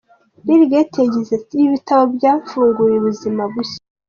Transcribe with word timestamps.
Bill 0.45 0.61
Gates 0.71 1.01
yagize 1.03 1.31
ati 1.39 1.53
“Ibi 1.57 1.69
bitabo 1.75 2.03
byamfunguriye 2.15 2.97
ubuzima 2.99 3.41
bushya. 3.53 3.81